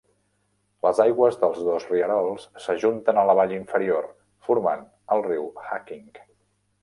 Les 0.85 1.01
aigües 1.03 1.35
dels 1.41 1.59
dos 1.67 1.85
rierols 1.91 2.47
s'ajunten 2.63 3.21
a 3.23 3.27
la 3.31 3.37
vall 3.41 3.53
inferior, 3.57 4.09
formant 4.47 4.83
el 5.17 5.25
riu 5.27 5.45
Hacking. 5.69 6.09